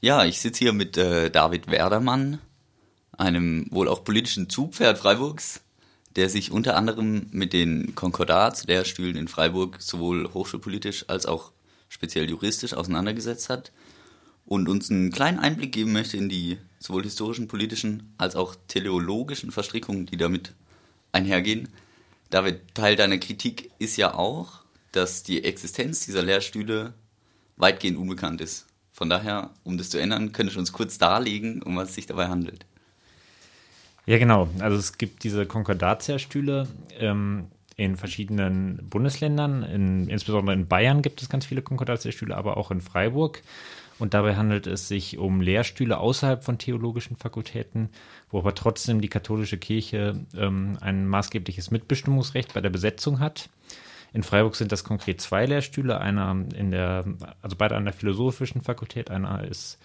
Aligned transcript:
Ja, 0.00 0.24
ich 0.24 0.40
sitze 0.40 0.60
hier 0.60 0.72
mit 0.72 0.96
äh, 0.96 1.28
David 1.28 1.66
Werdermann, 1.72 2.38
einem 3.16 3.66
wohl 3.70 3.88
auch 3.88 4.04
politischen 4.04 4.48
Zugpferd 4.48 4.96
Freiburgs, 4.96 5.60
der 6.14 6.30
sich 6.30 6.52
unter 6.52 6.76
anderem 6.76 7.26
mit 7.32 7.52
den 7.52 7.96
Konkordatslehrstühlen 7.96 9.16
in 9.16 9.26
Freiburg 9.26 9.82
sowohl 9.82 10.32
hochschulpolitisch 10.32 11.06
als 11.08 11.26
auch 11.26 11.50
speziell 11.88 12.30
juristisch 12.30 12.74
auseinandergesetzt 12.74 13.48
hat 13.48 13.72
und 14.46 14.68
uns 14.68 14.88
einen 14.88 15.10
kleinen 15.10 15.40
Einblick 15.40 15.72
geben 15.72 15.92
möchte 15.92 16.16
in 16.16 16.28
die 16.28 16.58
sowohl 16.78 17.02
historischen, 17.02 17.48
politischen 17.48 18.14
als 18.18 18.36
auch 18.36 18.54
teleologischen 18.68 19.50
Verstrickungen, 19.50 20.06
die 20.06 20.16
damit 20.16 20.52
einhergehen. 21.10 21.70
David, 22.30 22.60
Teil 22.72 22.94
deiner 22.94 23.18
Kritik 23.18 23.72
ist 23.80 23.96
ja 23.96 24.14
auch, 24.14 24.60
dass 24.92 25.24
die 25.24 25.42
Existenz 25.42 26.06
dieser 26.06 26.22
Lehrstühle 26.22 26.94
weitgehend 27.56 27.98
unbekannt 27.98 28.40
ist. 28.40 28.67
Von 28.98 29.08
daher, 29.08 29.50
um 29.62 29.78
das 29.78 29.90
zu 29.90 29.98
ändern, 29.98 30.32
könntest 30.32 30.56
du 30.56 30.58
uns 30.58 30.72
kurz 30.72 30.98
darlegen, 30.98 31.62
um 31.62 31.76
was 31.76 31.90
es 31.90 31.94
sich 31.94 32.06
dabei 32.06 32.26
handelt. 32.26 32.66
Ja, 34.06 34.18
genau. 34.18 34.48
Also 34.58 34.76
es 34.76 34.98
gibt 34.98 35.22
diese 35.22 35.46
Konkordatia-Stühle 35.46 36.66
ähm, 36.98 37.46
in 37.76 37.96
verschiedenen 37.96 38.80
Bundesländern. 38.90 39.62
In, 39.62 40.08
insbesondere 40.08 40.56
in 40.56 40.66
Bayern 40.66 41.02
gibt 41.02 41.22
es 41.22 41.28
ganz 41.28 41.46
viele 41.46 41.62
Konkordatia-Stühle, 41.62 42.36
aber 42.36 42.56
auch 42.56 42.72
in 42.72 42.80
Freiburg. 42.80 43.44
Und 44.00 44.14
dabei 44.14 44.34
handelt 44.34 44.66
es 44.66 44.88
sich 44.88 45.16
um 45.16 45.40
Lehrstühle 45.40 45.98
außerhalb 45.98 46.42
von 46.42 46.58
theologischen 46.58 47.16
Fakultäten, 47.16 47.90
wo 48.32 48.40
aber 48.40 48.56
trotzdem 48.56 49.00
die 49.00 49.08
katholische 49.08 49.58
Kirche 49.58 50.18
ähm, 50.36 50.76
ein 50.80 51.06
maßgebliches 51.06 51.70
Mitbestimmungsrecht 51.70 52.52
bei 52.52 52.60
der 52.60 52.70
Besetzung 52.70 53.20
hat. 53.20 53.48
In 54.12 54.22
Freiburg 54.22 54.56
sind 54.56 54.72
das 54.72 54.84
konkret 54.84 55.20
zwei 55.20 55.46
Lehrstühle, 55.46 56.00
einer 56.00 56.30
in 56.54 56.70
der, 56.70 57.04
also 57.42 57.56
beide 57.56 57.76
an 57.76 57.84
der 57.84 57.92
philosophischen 57.92 58.62
Fakultät, 58.62 59.10
einer 59.10 59.44
ist 59.44 59.78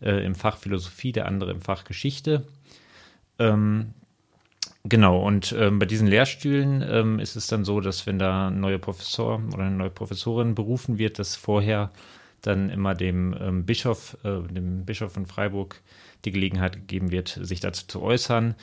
äh, 0.00 0.24
im 0.24 0.34
Fach 0.34 0.58
Philosophie, 0.58 1.12
der 1.12 1.26
andere 1.26 1.50
im 1.50 1.60
Fach 1.60 1.84
Geschichte. 1.84 2.46
Ähm, 3.38 3.94
genau, 4.84 5.20
und 5.20 5.54
ähm, 5.58 5.78
bei 5.78 5.86
diesen 5.86 6.06
Lehrstühlen 6.06 6.84
ähm, 6.88 7.18
ist 7.18 7.36
es 7.36 7.46
dann 7.48 7.64
so, 7.64 7.80
dass 7.80 8.06
wenn 8.06 8.18
da 8.18 8.48
ein 8.48 8.60
neuer 8.60 8.78
Professor 8.78 9.42
oder 9.52 9.64
eine 9.64 9.76
neue 9.76 9.90
Professorin 9.90 10.54
berufen 10.54 10.98
wird, 10.98 11.18
dass 11.18 11.36
vorher 11.36 11.90
dann 12.42 12.70
immer 12.70 12.94
dem 12.94 13.34
ähm, 13.40 13.66
Bischof, 13.66 14.16
äh, 14.22 14.40
dem 14.52 14.84
Bischof 14.84 15.12
von 15.12 15.26
Freiburg 15.26 15.80
die 16.24 16.30
Gelegenheit 16.30 16.74
gegeben 16.74 17.10
wird, 17.10 17.38
sich 17.40 17.60
dazu 17.60 17.86
zu 17.86 18.02
äußern 18.02 18.54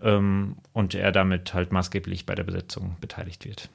ähm, 0.00 0.56
und 0.72 0.94
er 0.94 1.12
damit 1.12 1.54
halt 1.54 1.72
maßgeblich 1.72 2.26
bei 2.26 2.34
der 2.34 2.44
Besetzung 2.44 2.96
beteiligt 3.00 3.44
wird. 3.44 3.68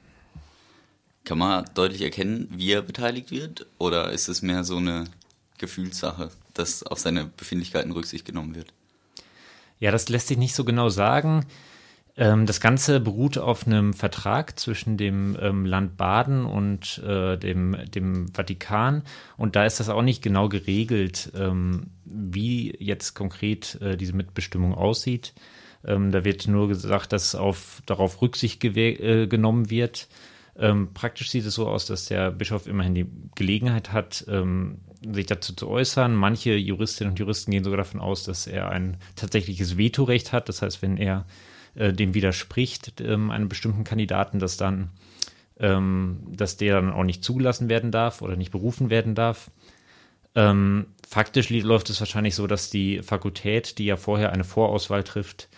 Kann 1.32 1.38
man 1.38 1.64
deutlich 1.72 2.02
erkennen, 2.02 2.46
wie 2.50 2.72
er 2.72 2.82
beteiligt 2.82 3.30
wird? 3.30 3.64
Oder 3.78 4.10
ist 4.10 4.28
es 4.28 4.42
mehr 4.42 4.64
so 4.64 4.76
eine 4.76 5.04
Gefühlssache, 5.56 6.28
dass 6.52 6.82
auf 6.82 6.98
seine 6.98 7.24
Befindlichkeiten 7.24 7.90
Rücksicht 7.90 8.26
genommen 8.26 8.54
wird? 8.54 8.74
Ja, 9.80 9.90
das 9.90 10.10
lässt 10.10 10.28
sich 10.28 10.36
nicht 10.36 10.54
so 10.54 10.62
genau 10.66 10.90
sagen. 10.90 11.46
Ähm, 12.18 12.44
das 12.44 12.60
Ganze 12.60 13.00
beruht 13.00 13.38
auf 13.38 13.66
einem 13.66 13.94
Vertrag 13.94 14.60
zwischen 14.60 14.98
dem 14.98 15.34
ähm, 15.40 15.64
Land 15.64 15.96
Baden 15.96 16.44
und 16.44 16.98
äh, 16.98 17.38
dem, 17.38 17.78
dem 17.90 18.28
Vatikan. 18.34 19.02
Und 19.38 19.56
da 19.56 19.64
ist 19.64 19.80
das 19.80 19.88
auch 19.88 20.02
nicht 20.02 20.20
genau 20.20 20.50
geregelt, 20.50 21.32
ähm, 21.34 21.92
wie 22.04 22.76
jetzt 22.78 23.14
konkret 23.14 23.80
äh, 23.80 23.96
diese 23.96 24.12
Mitbestimmung 24.12 24.74
aussieht. 24.74 25.32
da 25.82 26.24
wird 26.26 26.46
nur 26.46 26.68
gesagt, 26.68 27.12
dass 27.14 27.34
auf, 27.34 27.80
darauf 27.86 28.20
Rücksicht 28.20 28.62
äh, 28.62 29.26
genommen 29.28 29.70
wird. 29.70 30.08
Ähm, 30.58 30.90
praktisch 30.92 31.30
sieht 31.30 31.46
es 31.46 31.54
so 31.54 31.66
aus, 31.66 31.86
dass 31.86 32.06
der 32.06 32.30
Bischof 32.30 32.66
immerhin 32.66 32.94
die 32.94 33.06
Gelegenheit 33.34 33.92
hat, 33.92 34.24
ähm, 34.28 34.80
sich 35.02 35.26
dazu 35.26 35.54
zu 35.54 35.68
äußern. 35.68 36.14
Manche 36.14 36.54
Juristinnen 36.54 37.12
und 37.12 37.18
Juristen 37.18 37.50
gehen 37.50 37.64
sogar 37.64 37.78
davon 37.78 38.00
aus, 38.00 38.24
dass 38.24 38.46
er 38.46 38.70
ein 38.70 38.98
tatsächliches 39.16 39.78
Vetorecht 39.78 40.32
hat. 40.32 40.48
Das 40.48 40.62
heißt, 40.62 40.82
wenn 40.82 40.96
er 40.96 41.26
äh, 41.74 41.92
dem 41.92 42.14
widerspricht, 42.14 43.00
ähm, 43.00 43.30
einem 43.30 43.48
bestimmten 43.48 43.84
Kandidaten, 43.84 44.38
dass 44.38 44.58
dann, 44.58 44.90
ähm, 45.58 46.20
dass 46.28 46.58
der 46.58 46.74
dann 46.74 46.92
auch 46.92 47.04
nicht 47.04 47.24
zugelassen 47.24 47.68
werden 47.68 47.90
darf 47.90 48.20
oder 48.20 48.36
nicht 48.36 48.52
berufen 48.52 48.90
werden 48.90 49.14
darf. 49.14 49.50
Ähm, 50.34 50.86
faktisch 51.08 51.50
läuft 51.50 51.90
es 51.90 52.00
wahrscheinlich 52.00 52.34
so, 52.34 52.46
dass 52.46 52.70
die 52.70 53.02
Fakultät, 53.02 53.78
die 53.78 53.86
ja 53.86 53.96
vorher 53.96 54.32
eine 54.32 54.44
Vorauswahl 54.44 55.02
trifft, 55.02 55.48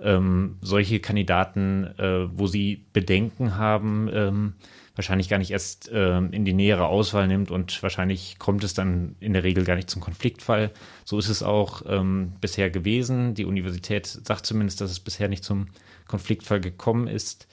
ähm, 0.00 0.56
solche 0.60 1.00
Kandidaten, 1.00 1.84
äh, 1.98 2.28
wo 2.32 2.46
sie 2.46 2.84
Bedenken 2.92 3.56
haben, 3.56 4.08
ähm, 4.12 4.54
wahrscheinlich 4.94 5.28
gar 5.28 5.38
nicht 5.38 5.52
erst 5.52 5.88
äh, 5.90 6.18
in 6.18 6.44
die 6.44 6.52
nähere 6.52 6.86
Auswahl 6.86 7.28
nimmt 7.28 7.52
und 7.52 7.82
wahrscheinlich 7.82 8.38
kommt 8.38 8.64
es 8.64 8.74
dann 8.74 9.14
in 9.20 9.32
der 9.32 9.44
Regel 9.44 9.64
gar 9.64 9.76
nicht 9.76 9.88
zum 9.88 10.02
Konfliktfall. 10.02 10.72
So 11.04 11.18
ist 11.18 11.28
es 11.28 11.42
auch 11.42 11.82
ähm, 11.86 12.32
bisher 12.40 12.68
gewesen. 12.68 13.34
Die 13.34 13.44
Universität 13.44 14.06
sagt 14.06 14.44
zumindest, 14.44 14.80
dass 14.80 14.90
es 14.90 14.98
bisher 14.98 15.28
nicht 15.28 15.44
zum 15.44 15.68
Konfliktfall 16.08 16.60
gekommen 16.60 17.06
ist. 17.06 17.46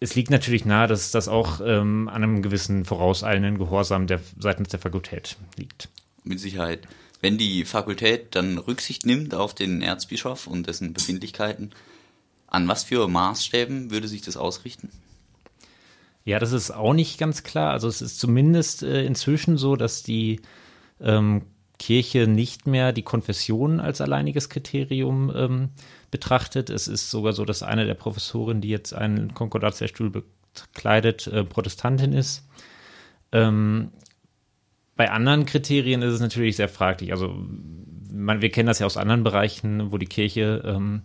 Es 0.00 0.14
liegt 0.14 0.30
natürlich 0.30 0.66
nahe, 0.66 0.88
dass 0.88 1.10
das 1.10 1.26
auch 1.26 1.60
ähm, 1.64 2.08
an 2.08 2.22
einem 2.22 2.42
gewissen 2.42 2.84
vorauseilenden 2.84 3.58
Gehorsam 3.58 4.06
der, 4.06 4.20
seitens 4.38 4.68
der 4.68 4.80
Fakultät 4.80 5.36
liegt. 5.56 5.88
Mit 6.22 6.38
Sicherheit 6.38 6.86
wenn 7.20 7.38
die 7.38 7.64
Fakultät 7.64 8.34
dann 8.34 8.58
Rücksicht 8.58 9.06
nimmt 9.06 9.34
auf 9.34 9.54
den 9.54 9.82
Erzbischof 9.82 10.46
und 10.46 10.66
dessen 10.66 10.92
Befindlichkeiten, 10.92 11.70
an 12.46 12.68
was 12.68 12.84
für 12.84 13.08
Maßstäben 13.08 13.90
würde 13.90 14.08
sich 14.08 14.22
das 14.22 14.36
ausrichten? 14.36 14.90
Ja, 16.24 16.38
das 16.38 16.52
ist 16.52 16.70
auch 16.70 16.92
nicht 16.92 17.18
ganz 17.18 17.42
klar. 17.42 17.72
Also 17.72 17.88
es 17.88 18.02
ist 18.02 18.18
zumindest 18.20 18.82
äh, 18.82 19.04
inzwischen 19.04 19.56
so, 19.56 19.76
dass 19.76 20.02
die 20.02 20.40
ähm, 21.00 21.42
Kirche 21.78 22.26
nicht 22.26 22.66
mehr 22.66 22.92
die 22.92 23.02
Konfession 23.02 23.80
als 23.80 24.00
alleiniges 24.00 24.48
Kriterium 24.48 25.32
ähm, 25.34 25.68
betrachtet. 26.10 26.70
Es 26.70 26.88
ist 26.88 27.10
sogar 27.10 27.32
so, 27.32 27.44
dass 27.44 27.62
eine 27.62 27.86
der 27.86 27.94
Professoren, 27.94 28.60
die 28.60 28.68
jetzt 28.68 28.92
einen 28.92 29.32
Konkordatslehrstuhl 29.32 30.10
bekleidet, 30.10 31.28
äh, 31.28 31.44
Protestantin 31.44 32.12
ist. 32.12 32.46
Ähm, 33.32 33.90
bei 34.98 35.12
anderen 35.12 35.46
Kriterien 35.46 36.02
ist 36.02 36.14
es 36.14 36.20
natürlich 36.20 36.56
sehr 36.56 36.68
fraglich. 36.68 37.12
Also 37.12 37.32
man, 38.12 38.42
wir 38.42 38.50
kennen 38.50 38.66
das 38.66 38.80
ja 38.80 38.86
aus 38.86 38.96
anderen 38.96 39.22
Bereichen, 39.22 39.92
wo 39.92 39.96
die 39.96 40.06
Kirche 40.06 40.60
ähm, 40.66 41.02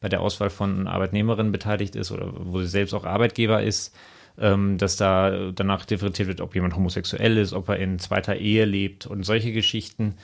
bei 0.00 0.08
der 0.08 0.22
Auswahl 0.22 0.50
von 0.50 0.88
Arbeitnehmerinnen 0.88 1.52
beteiligt 1.52 1.94
ist 1.94 2.10
oder 2.10 2.32
wo 2.34 2.60
sie 2.60 2.66
selbst 2.66 2.94
auch 2.94 3.04
Arbeitgeber 3.04 3.62
ist, 3.62 3.94
ähm, 4.40 4.76
dass 4.76 4.96
da 4.96 5.52
danach 5.52 5.84
differenziert 5.84 6.26
wird, 6.26 6.40
ob 6.40 6.56
jemand 6.56 6.74
homosexuell 6.74 7.36
ist, 7.38 7.52
ob 7.52 7.68
er 7.68 7.76
in 7.76 8.00
zweiter 8.00 8.34
Ehe 8.34 8.64
lebt 8.64 9.06
und 9.06 9.22
solche 9.22 9.52
Geschichten. 9.52 10.16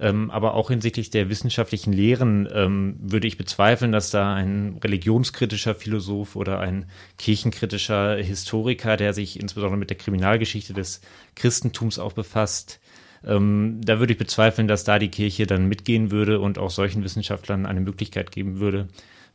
Ähm, 0.00 0.30
aber 0.30 0.54
auch 0.54 0.70
hinsichtlich 0.70 1.10
der 1.10 1.28
wissenschaftlichen 1.28 1.92
Lehren 1.92 2.48
ähm, 2.52 2.96
würde 3.00 3.28
ich 3.28 3.36
bezweifeln, 3.36 3.92
dass 3.92 4.10
da 4.10 4.34
ein 4.34 4.78
religionskritischer 4.82 5.74
Philosoph 5.74 6.34
oder 6.34 6.60
ein 6.60 6.86
kirchenkritischer 7.18 8.16
Historiker, 8.16 8.96
der 8.96 9.12
sich 9.12 9.38
insbesondere 9.38 9.78
mit 9.78 9.90
der 9.90 9.98
Kriminalgeschichte 9.98 10.72
des 10.72 11.02
Christentums 11.34 11.98
auch 11.98 12.14
befasst, 12.14 12.80
ähm, 13.24 13.80
da 13.84 13.98
würde 13.98 14.12
ich 14.12 14.18
bezweifeln, 14.18 14.66
dass 14.66 14.84
da 14.84 14.98
die 14.98 15.10
Kirche 15.10 15.46
dann 15.46 15.68
mitgehen 15.68 16.10
würde 16.10 16.40
und 16.40 16.58
auch 16.58 16.70
solchen 16.70 17.04
Wissenschaftlern 17.04 17.66
eine 17.66 17.80
Möglichkeit 17.80 18.32
geben 18.32 18.58
würde, 18.58 18.88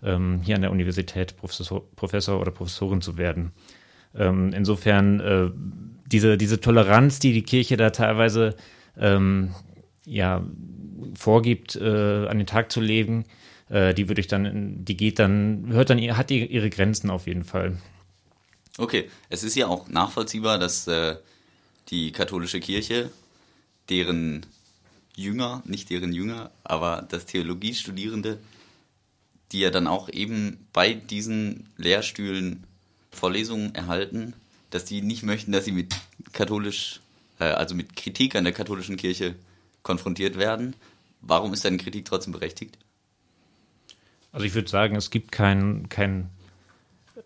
ähm, 0.03 0.41
hier 0.43 0.55
an 0.55 0.61
der 0.61 0.71
Universität 0.71 1.37
Professor, 1.37 1.83
Professor 1.95 2.39
oder 2.39 2.51
Professorin 2.51 3.01
zu 3.01 3.17
werden. 3.17 3.53
Ähm, 4.15 4.51
insofern 4.53 5.19
äh, 5.19 5.49
diese, 6.05 6.37
diese 6.37 6.59
Toleranz, 6.59 7.19
die 7.19 7.33
die 7.33 7.43
Kirche 7.43 7.77
da 7.77 7.91
teilweise 7.91 8.55
ähm, 8.97 9.53
ja, 10.07 10.43
vorgibt, 11.15 11.75
äh, 11.75 12.27
an 12.27 12.37
den 12.37 12.47
Tag 12.47 12.71
zu 12.71 12.81
legen, 12.81 13.25
äh, 13.69 13.93
die 13.93 14.07
würde 14.07 14.21
ich 14.21 14.27
dann, 14.27 14.83
die 14.85 14.97
geht 14.97 15.19
dann, 15.19 15.67
hört 15.69 15.89
dann, 15.89 15.99
hat 16.17 16.31
ihre 16.31 16.69
Grenzen 16.69 17.09
auf 17.09 17.27
jeden 17.27 17.43
Fall. 17.43 17.77
Okay, 18.77 19.09
es 19.29 19.43
ist 19.43 19.55
ja 19.55 19.67
auch 19.67 19.87
nachvollziehbar, 19.89 20.59
dass 20.59 20.87
äh, 20.87 21.17
die 21.89 22.11
katholische 22.11 22.59
Kirche, 22.59 23.09
deren 23.89 24.45
Jünger, 25.15 25.61
nicht 25.65 25.89
deren 25.89 26.13
Jünger, 26.13 26.51
aber 26.63 27.05
das 27.09 27.25
Theologiestudierende, 27.25 28.37
die 29.51 29.59
ja 29.59 29.71
dann 29.71 29.87
auch 29.87 30.09
eben 30.09 30.67
bei 30.73 30.93
diesen 30.93 31.67
Lehrstühlen 31.77 32.63
Vorlesungen 33.11 33.73
erhalten, 33.73 34.33
dass 34.69 34.85
die 34.85 35.01
nicht 35.01 35.23
möchten, 35.23 35.51
dass 35.51 35.65
sie 35.65 35.71
mit 35.71 35.95
katholisch, 36.33 37.01
äh, 37.39 37.45
also 37.45 37.75
mit 37.75 37.95
Kritik 37.95 38.35
an 38.35 38.43
der 38.43 38.53
katholischen 38.53 38.97
Kirche 38.97 39.35
konfrontiert 39.87 40.37
werden. 40.37 40.75
Warum 41.21 41.53
ist 41.53 41.63
deine 41.63 41.77
Kritik 41.77 42.05
trotzdem 42.05 42.33
berechtigt? 42.33 42.77
Also 44.33 44.45
ich 44.45 44.53
würde 44.53 44.69
sagen, 44.69 44.97
es 44.97 45.09
gibt 45.09 45.31
kein, 45.31 45.87
kein 45.87 46.29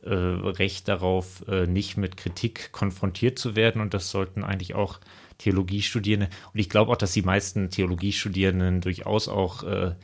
äh, 0.04 0.13
Recht 0.13 0.88
darauf, 0.88 1.44
äh, 1.48 1.66
nicht 1.66 1.98
mit 1.98 2.18
Kritik 2.18 2.72
konfrontiert 2.72 3.40
zu 3.40 3.56
werden 3.56 3.81
und 3.81 3.96
das 3.96 4.12
sollten 4.12 4.44
eigentlich 4.44 4.75
auch 4.75 5.00
Theologiestudierende 5.40 6.30
und 6.54 6.60
ich 6.60 6.69
glaube 6.69 6.92
auch, 6.92 6.98
dass 6.98 7.13
die 7.13 7.24
meisten 7.24 7.72
Theologiestudierenden 7.72 8.80
durchaus 8.80 9.28
auch 9.28 9.63
äh, 9.63 9.96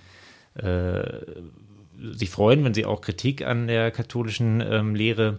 äh, 0.55 1.25
sich 2.11 2.31
freuen, 2.31 2.63
wenn 2.63 2.73
sie 2.73 2.85
auch 2.85 3.01
Kritik 3.01 3.43
an 3.45 3.67
der 3.67 3.91
katholischen 3.91 4.61
ähm, 4.61 4.95
Lehre 4.95 5.37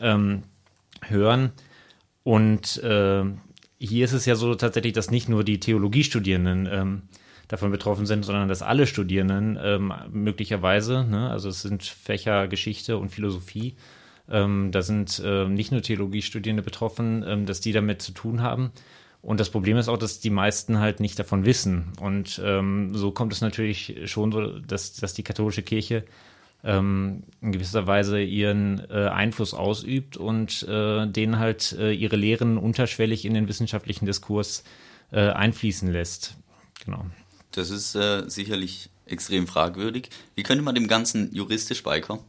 ähm, 0.00 0.42
hören 1.06 1.52
und 2.24 2.82
äh, 2.82 3.24
hier 3.78 4.04
ist 4.04 4.12
es 4.12 4.26
ja 4.26 4.34
so 4.34 4.54
tatsächlich, 4.54 4.92
dass 4.92 5.10
nicht 5.10 5.28
nur 5.28 5.44
die 5.44 5.60
Theologiestudierenden 5.60 6.68
ähm, 6.70 7.02
davon 7.48 7.70
betroffen 7.70 8.06
sind, 8.06 8.24
sondern 8.24 8.48
dass 8.48 8.62
alle 8.62 8.86
Studierenden 8.86 9.58
ähm, 9.62 9.92
möglicherweise, 10.10 11.04
ne, 11.04 11.30
also 11.30 11.48
es 11.48 11.62
sind 11.62 11.82
Fächer 11.82 12.48
Geschichte 12.48 12.98
und 12.98 13.10
Philosophie, 13.10 13.74
ähm, 14.30 14.70
da 14.72 14.82
sind 14.82 15.22
äh, 15.24 15.46
nicht 15.48 15.72
nur 15.72 15.82
Theologiestudierende 15.82 16.62
betroffen, 16.62 17.24
ähm, 17.26 17.46
dass 17.46 17.60
die 17.60 17.72
damit 17.72 18.02
zu 18.02 18.12
tun 18.12 18.42
haben. 18.42 18.70
Und 19.22 19.40
das 19.40 19.50
Problem 19.50 19.76
ist 19.78 19.88
auch, 19.88 19.96
dass 19.96 20.20
die 20.20 20.30
meisten 20.30 20.78
halt 20.78 21.00
nicht 21.00 21.18
davon 21.18 21.44
wissen. 21.44 21.92
Und 22.00 22.40
ähm, 22.44 22.94
so 22.94 23.10
kommt 23.10 23.32
es 23.32 23.40
natürlich 23.40 23.98
schon 24.04 24.30
so, 24.30 24.58
dass, 24.60 24.94
dass 24.94 25.14
die 25.14 25.24
katholische 25.24 25.62
Kirche 25.62 26.04
ähm, 26.64 27.22
in 27.40 27.52
gewisser 27.52 27.86
Weise 27.86 28.20
ihren 28.20 28.82
äh, 28.90 29.08
Einfluss 29.08 29.54
ausübt 29.54 30.16
und 30.16 30.62
äh, 30.68 31.06
denen 31.06 31.38
halt 31.38 31.72
äh, 31.72 31.92
ihre 31.92 32.16
Lehren 32.16 32.58
unterschwellig 32.58 33.24
in 33.24 33.34
den 33.34 33.48
wissenschaftlichen 33.48 34.06
Diskurs 34.06 34.64
äh, 35.12 35.30
einfließen 35.30 35.90
lässt. 35.90 36.36
Genau. 36.84 37.06
Das 37.52 37.70
ist 37.70 37.94
äh, 37.94 38.28
sicherlich 38.28 38.90
extrem 39.06 39.46
fragwürdig. 39.46 40.10
Wie 40.34 40.42
könnte 40.42 40.62
man 40.62 40.74
dem 40.74 40.88
Ganzen 40.88 41.34
juristisch 41.34 41.82
beikommen? 41.82 42.22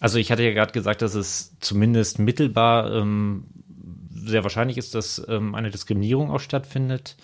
Also 0.00 0.18
ich 0.18 0.30
hatte 0.30 0.42
ja 0.42 0.52
gerade 0.52 0.72
gesagt, 0.72 1.02
dass 1.02 1.14
es 1.14 1.52
zumindest 1.60 2.18
mittelbar 2.18 2.92
ähm, 2.92 3.44
sehr 4.12 4.42
wahrscheinlich 4.42 4.78
ist, 4.78 4.94
dass 4.94 5.22
ähm, 5.28 5.54
eine 5.54 5.70
Diskriminierung 5.70 6.30
auch 6.30 6.40
stattfindet. 6.40 7.16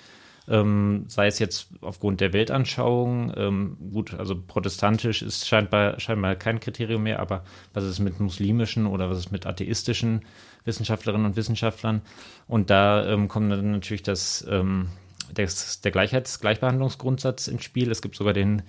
Ähm, 0.49 1.05
sei 1.07 1.27
es 1.27 1.39
jetzt 1.39 1.69
aufgrund 1.81 2.21
der 2.21 2.33
Weltanschauung, 2.33 3.33
ähm, 3.37 3.77
gut, 3.93 4.15
also 4.15 4.35
protestantisch 4.41 5.23
ist 5.23 5.47
scheinbar, 5.47 6.01
scheinbar 6.01 6.35
kein 6.35 6.61
Kriterium 6.61 7.03
mehr, 7.03 7.21
aber 7.21 7.45
was 7.73 7.85
ist 7.85 8.01
mit 8.01 8.21
muslimischen 8.21 8.87
oder 8.87 9.11
was 9.11 9.19
ist 9.19 9.33
mit 9.33 9.47
atheistischen 9.47 10.23
Wissenschaftlerinnen 10.65 11.27
und 11.27 11.37
Wissenschaftlern? 11.37 12.03
Und 12.49 12.71
da 12.71 13.07
ähm, 13.07 13.29
kommt 13.29 13.53
dann 13.53 13.71
natürlich 13.71 14.03
das, 14.03 14.47
ähm, 14.49 14.89
das, 15.35 15.83
der 15.83 15.93
Gleichheits-, 15.93 16.41
Gleichbehandlungsgrundsatz 16.41 17.47
ins 17.47 17.65
Spiel. 17.65 17.91
Es 17.91 18.03
gibt 18.03 18.17
sogar 18.17 18.33
den 18.33 18.63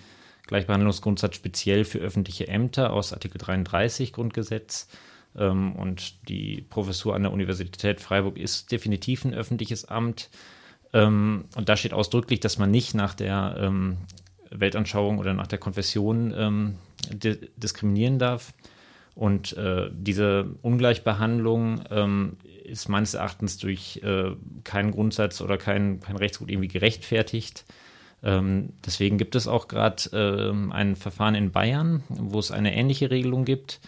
Gleichbehandlungsgrundsatz 0.48 1.36
speziell 1.36 1.86
für 1.86 2.00
öffentliche 2.00 2.48
Ämter 2.48 2.92
aus 2.94 3.14
Artikel 3.14 3.38
33 3.38 4.14
Grundgesetz. 4.14 4.88
Ähm, 5.36 5.76
und 5.76 6.28
die 6.28 6.62
Professur 6.62 7.16
an 7.16 7.24
der 7.24 7.32
Universität 7.32 8.02
Freiburg 8.02 8.38
ist 8.38 8.72
definitiv 8.72 9.26
ein 9.26 9.34
öffentliches 9.34 9.86
Amt. 9.86 10.30
Ähm, 10.94 11.46
und 11.56 11.70
da 11.70 11.76
steht 11.76 11.94
ausdrücklich, 11.94 12.40
dass 12.40 12.58
man 12.58 12.72
nicht 12.72 12.94
nach 12.94 13.14
der 13.14 13.56
ähm, 13.58 13.98
Weltanschauung 14.50 15.20
oder 15.20 15.34
nach 15.34 15.48
der 15.48 15.60
Konfession 15.60 16.34
ähm, 16.36 16.76
di 17.12 17.38
diskriminieren 17.56 18.20
darf. 18.20 18.54
Und 19.16 19.58
äh, 19.58 19.90
diese 19.94 20.56
Ungleichbehandlung 20.62 21.84
ähm, 21.90 22.38
ist 22.64 22.88
meines 22.88 23.14
Erachtens 23.14 23.58
durch 23.58 24.02
äh, 24.04 24.32
keinen 24.64 24.92
Grundsatz 24.92 25.42
oder 25.42 25.58
kein, 25.58 26.00
kein 26.00 26.16
Rechtsgut 26.16 26.50
irgendwie 26.50 26.70
gerechtfertigt. 26.70 27.66
Ähm, 28.24 28.74
deswegen 28.86 29.18
gibt 29.18 29.36
es 29.36 29.48
auch 29.48 29.68
gerade 29.68 30.04
äh, 30.14 30.74
ein 30.74 30.96
Verfahren 30.96 31.36
in 31.36 31.52
Bayern, 31.52 32.04
wo 32.10 32.40
es 32.40 32.52
eine 32.52 32.76
ähnliche 32.76 33.12
Regelung 33.12 33.46
gibt. 33.46 33.82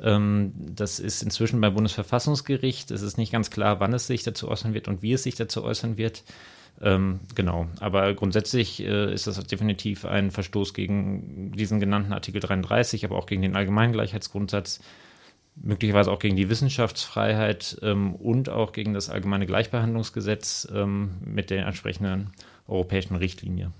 Ähm, 0.00 0.52
das 0.56 0.98
ist 0.98 1.22
inzwischen 1.22 1.60
beim 1.60 1.74
Bundesverfassungsgericht. 1.74 2.90
Es 2.90 3.02
ist 3.02 3.18
nicht 3.18 3.32
ganz 3.32 3.50
klar, 3.50 3.80
wann 3.80 3.92
es 3.92 4.06
sich 4.06 4.22
dazu 4.22 4.48
äußern 4.48 4.74
wird 4.74 4.88
und 4.88 5.02
wie 5.02 5.12
es 5.12 5.22
sich 5.22 5.34
dazu 5.34 5.62
äußern 5.62 5.96
wird. 5.96 6.24
Ähm, 6.80 7.20
genau, 7.34 7.68
aber 7.78 8.12
grundsätzlich 8.14 8.82
äh, 8.82 9.12
ist 9.14 9.28
das 9.28 9.38
definitiv 9.44 10.04
ein 10.04 10.32
Verstoß 10.32 10.74
gegen 10.74 11.52
diesen 11.52 11.78
genannten 11.78 12.12
Artikel 12.12 12.40
33, 12.40 13.04
aber 13.04 13.16
auch 13.16 13.26
gegen 13.26 13.42
den 13.42 13.54
Allgemeingleichheitsgrundsatz, 13.54 14.80
möglicherweise 15.54 16.10
auch 16.10 16.18
gegen 16.18 16.34
die 16.34 16.50
Wissenschaftsfreiheit 16.50 17.78
ähm, 17.82 18.16
und 18.16 18.48
auch 18.48 18.72
gegen 18.72 18.92
das 18.92 19.08
allgemeine 19.08 19.46
Gleichbehandlungsgesetz 19.46 20.66
ähm, 20.74 21.12
mit 21.24 21.50
der 21.50 21.66
entsprechenden 21.66 22.32
europäischen 22.66 23.14
Richtlinie. 23.14 23.70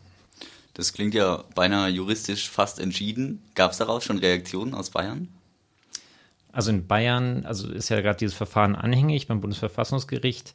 Das 0.74 0.92
klingt 0.92 1.14
ja 1.14 1.44
beinahe 1.56 1.88
juristisch 1.88 2.48
fast 2.48 2.78
entschieden. 2.78 3.42
Gab 3.56 3.72
es 3.72 3.78
daraus 3.78 4.04
schon 4.04 4.18
Reaktionen 4.18 4.74
aus 4.74 4.90
Bayern? 4.90 5.28
Also 6.54 6.70
in 6.70 6.86
Bayern, 6.86 7.44
also 7.44 7.68
ist 7.68 7.88
ja 7.88 8.00
gerade 8.00 8.18
dieses 8.18 8.36
Verfahren 8.36 8.76
anhängig 8.76 9.26
beim 9.26 9.40
Bundesverfassungsgericht. 9.40 10.54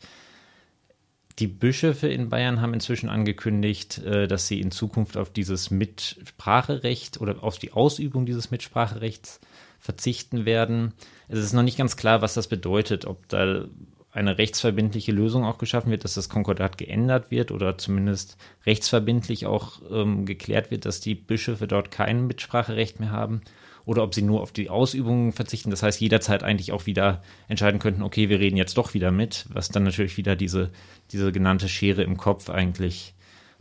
Die 1.40 1.48
Bischöfe 1.48 2.08
in 2.08 2.30
Bayern 2.30 2.62
haben 2.62 2.74
inzwischen 2.74 3.10
angekündigt, 3.10 3.98
äh, 4.00 4.28
dass 4.28 4.48
sie 4.48 4.62
in 4.62 4.72
Zukunft 4.72 5.18
auf 5.18 5.30
dieses 5.30 5.72
Mitspracherecht 5.72 7.20
oder 7.20 7.44
auf 7.44 7.60
die 7.60 7.74
Ausübung 7.74 8.26
dieses 8.26 8.50
Mitspracherechts 8.50 9.42
verzichten 9.78 10.46
werden. 10.46 10.94
Es 11.28 11.40
ist 11.40 11.54
noch 11.54 11.64
nicht 11.64 11.78
ganz 11.78 11.98
klar, 11.98 12.22
was 12.22 12.34
das 12.34 12.48
bedeutet, 12.48 13.06
ob 13.06 13.28
da 13.28 13.66
eine 14.12 14.38
rechtsverbindliche 14.38 15.12
Lösung 15.12 15.46
auch 15.46 15.58
geschaffen 15.58 15.92
wird, 15.92 16.04
dass 16.04 16.16
das 16.16 16.30
Konkordat 16.30 16.78
geändert 16.78 17.30
wird 17.30 17.52
oder 17.52 17.78
zumindest 17.78 18.38
rechtsverbindlich 18.66 19.46
auch 19.46 19.82
ähm, 19.92 20.26
geklärt 20.26 20.72
wird, 20.72 20.86
dass 20.86 21.00
die 21.00 21.16
Bischöfe 21.16 21.68
dort 21.68 21.92
kein 21.92 22.26
Mitspracherecht 22.26 23.00
mehr 23.00 23.12
haben 23.12 23.42
oder 23.86 24.04
ob 24.04 24.16
sie 24.16 24.24
nur 24.24 24.42
auf 24.42 24.52
die 24.52 24.70
Ausübungen 24.70 25.32
verzichten. 25.32 25.70
Das 25.70 25.84
heißt, 25.84 26.02
jederzeit 26.02 26.44
eigentlich 26.44 26.72
auch 26.72 26.86
wieder 26.86 27.22
entscheiden 27.48 27.80
könnten, 27.80 28.02
okay, 28.02 28.30
wir 28.30 28.40
reden 28.40 28.58
jetzt 28.58 28.78
doch 28.78 28.94
wieder 28.94 29.12
mit, 29.12 29.46
was 29.50 29.70
dann 29.70 29.84
natürlich 29.84 30.18
wieder 30.18 30.36
diese, 30.36 30.72
diese 31.12 31.32
genannte 31.32 31.70
Schere 31.70 32.04
im 32.04 32.18
Kopf 32.18 32.50
eigentlich 32.50 33.14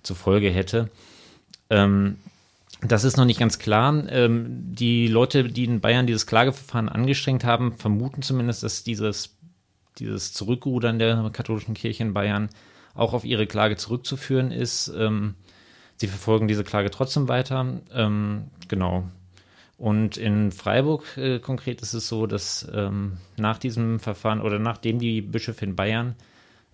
zur 0.02 0.16
Folge 0.16 0.50
hätte. 0.50 0.90
Ähm, 1.70 2.16
das 2.80 3.04
ist 3.04 3.16
noch 3.16 3.24
nicht 3.24 3.40
ganz 3.40 3.58
klar. 3.58 4.04
Ähm, 4.10 4.46
die 4.74 5.08
Leute, 5.08 5.44
die 5.44 5.64
in 5.64 5.80
Bayern 5.80 6.06
dieses 6.06 6.26
Klageverfahren 6.26 6.88
angestrengt 6.88 7.44
haben, 7.44 7.76
vermuten 7.76 8.22
zumindest, 8.22 8.62
dass 8.62 8.84
dieses, 8.84 9.37
dieses 10.00 10.32
Zurückrudern 10.32 10.98
der 10.98 11.30
katholischen 11.32 11.74
Kirche 11.74 12.02
in 12.02 12.14
Bayern 12.14 12.48
auch 12.94 13.12
auf 13.12 13.24
ihre 13.24 13.46
Klage 13.46 13.76
zurückzuführen 13.76 14.50
ist. 14.50 14.92
Ähm, 14.96 15.34
sie 15.96 16.08
verfolgen 16.08 16.48
diese 16.48 16.64
Klage 16.64 16.90
trotzdem 16.90 17.28
weiter. 17.28 17.80
Ähm, 17.92 18.50
genau. 18.68 19.08
Und 19.76 20.16
in 20.16 20.50
Freiburg 20.50 21.16
äh, 21.16 21.38
konkret 21.38 21.82
ist 21.82 21.94
es 21.94 22.08
so, 22.08 22.26
dass 22.26 22.68
ähm, 22.74 23.18
nach 23.36 23.58
diesem 23.58 24.00
Verfahren 24.00 24.40
oder 24.40 24.58
nachdem 24.58 24.98
die 24.98 25.20
Bischöfe 25.22 25.64
in 25.64 25.76
Bayern 25.76 26.16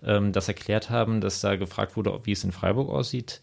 ähm, 0.03 0.31
das 0.31 0.47
erklärt 0.47 0.89
haben, 0.89 1.21
dass 1.21 1.41
da 1.41 1.55
gefragt 1.55 1.95
wurde, 1.95 2.19
wie 2.23 2.31
es 2.31 2.43
in 2.43 2.51
Freiburg 2.51 2.89
aussieht. 2.89 3.41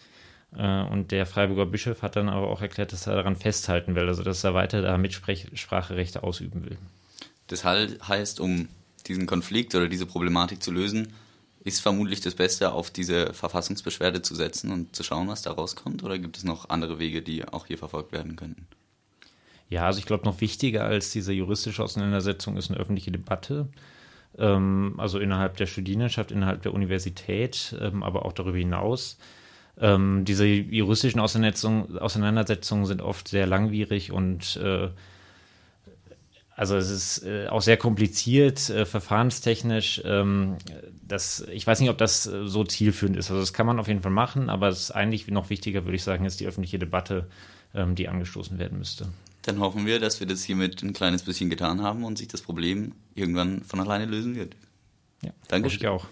Äh, 0.56 0.82
und 0.82 1.12
der 1.12 1.26
Freiburger 1.26 1.66
Bischof 1.66 2.02
hat 2.02 2.16
dann 2.16 2.28
aber 2.28 2.48
auch 2.48 2.60
erklärt, 2.60 2.92
dass 2.92 3.06
er 3.06 3.14
daran 3.14 3.36
festhalten 3.36 3.94
will, 3.94 4.08
also 4.08 4.22
dass 4.22 4.44
er 4.44 4.54
weiter 4.54 4.82
da 4.82 4.98
Mitspracherechte 4.98 6.22
ausüben 6.22 6.64
will. 6.64 6.76
Das 7.46 7.64
heißt, 7.64 8.40
um 8.40 8.68
diesen 9.02 9.26
Konflikt 9.26 9.74
oder 9.74 9.88
diese 9.88 10.06
Problematik 10.06 10.62
zu 10.62 10.70
lösen, 10.70 11.12
ist 11.64 11.80
vermutlich 11.80 12.20
das 12.20 12.34
Beste, 12.34 12.72
auf 12.72 12.90
diese 12.90 13.32
Verfassungsbeschwerde 13.32 14.22
zu 14.22 14.34
setzen 14.34 14.72
und 14.72 14.96
zu 14.96 15.02
schauen, 15.02 15.28
was 15.28 15.42
da 15.42 15.52
rauskommt? 15.52 16.02
Oder 16.02 16.18
gibt 16.18 16.36
es 16.36 16.44
noch 16.44 16.70
andere 16.70 16.98
Wege, 16.98 17.22
die 17.22 17.46
auch 17.46 17.66
hier 17.66 17.78
verfolgt 17.78 18.12
werden 18.12 18.36
könnten? 18.36 18.66
Ja, 19.68 19.86
also 19.86 20.00
ich 20.00 20.06
glaube, 20.06 20.24
noch 20.24 20.40
wichtiger 20.40 20.84
als 20.84 21.12
diese 21.12 21.32
juristische 21.32 21.82
Auseinandersetzung 21.82 22.56
ist 22.56 22.70
eine 22.70 22.80
öffentliche 22.80 23.10
Debatte. 23.10 23.68
Ähm, 24.38 24.94
also 24.98 25.18
innerhalb 25.18 25.56
der 25.56 25.66
Studierendenschaft, 25.66 26.32
innerhalb 26.32 26.62
der 26.62 26.74
Universität, 26.74 27.74
ähm, 27.80 28.02
aber 28.02 28.24
auch 28.24 28.32
darüber 28.32 28.58
hinaus. 28.58 29.18
Ähm, 29.80 30.24
diese 30.24 30.46
juristischen 30.46 31.20
Auseinandersetzungen, 31.20 32.86
sind 32.86 33.00
oft 33.00 33.28
sehr 33.28 33.46
langwierig 33.46 34.12
und 34.12 34.56
äh, 34.56 34.90
also 36.54 36.76
es 36.76 36.90
ist 36.90 37.24
äh, 37.24 37.46
auch 37.48 37.62
sehr 37.62 37.76
kompliziert, 37.76 38.68
äh, 38.68 38.84
verfahrenstechnisch. 38.84 40.02
Ähm, 40.04 40.56
das, 41.06 41.46
ich 41.50 41.66
weiß 41.66 41.80
nicht, 41.80 41.90
ob 41.90 41.98
das 41.98 42.26
äh, 42.26 42.46
so 42.46 42.64
zielführend 42.64 43.16
ist. 43.16 43.30
Also 43.30 43.40
das 43.40 43.52
kann 43.52 43.66
man 43.66 43.78
auf 43.78 43.88
jeden 43.88 44.02
Fall 44.02 44.12
machen, 44.12 44.50
aber 44.50 44.68
es 44.68 44.80
ist 44.80 44.90
eigentlich 44.90 45.28
noch 45.28 45.50
wichtiger, 45.50 45.84
würde 45.84 45.96
ich 45.96 46.04
sagen, 46.04 46.24
ist 46.24 46.40
die 46.40 46.46
öffentliche 46.46 46.78
Debatte, 46.78 47.28
ähm, 47.74 47.94
die 47.94 48.08
angestoßen 48.08 48.58
werden 48.58 48.78
müsste. 48.78 49.08
Dann 49.42 49.60
hoffen 49.60 49.86
wir, 49.86 49.98
dass 49.98 50.20
wir 50.20 50.26
das 50.26 50.44
hiermit 50.44 50.82
ein 50.82 50.92
kleines 50.92 51.22
bisschen 51.22 51.50
getan 51.50 51.82
haben 51.82 52.04
und 52.04 52.18
sich 52.18 52.28
das 52.28 52.42
Problem 52.42 52.92
irgendwann 53.14 53.62
von 53.62 53.80
alleine 53.80 54.06
lösen 54.06 54.36
wird. 54.36 54.54
Ja, 55.22 55.30
Danke. 55.48 55.68
Ich 55.68 55.86
auch. 55.86 56.06